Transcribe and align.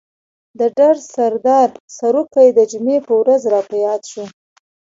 د 0.59 0.61
ډر 0.77 0.95
سردار 1.13 1.69
سروکی 1.97 2.47
د 2.57 2.59
جمعې 2.71 2.97
په 3.07 3.13
ورځ 3.21 3.41
را 3.53 3.61
په 3.69 3.75
ياد 3.85 4.01
شو. 4.11 4.23